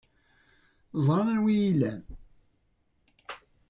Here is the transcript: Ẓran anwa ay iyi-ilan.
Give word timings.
Ẓran 1.05 1.27
anwa 1.33 1.49
ay 1.51 1.55
iyi-ilan. 1.59 1.99